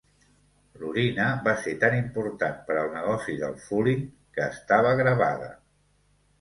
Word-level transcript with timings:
L'orina 0.83 1.27
va 1.47 1.53
ser 1.65 1.73
tan 1.83 1.97
important 1.99 2.57
per 2.71 2.79
al 2.85 2.91
negoci 2.97 3.37
del 3.45 3.55
"fulling" 3.69 4.03
que 4.39 4.51
estava 4.57 4.99
gravada. 5.05 5.55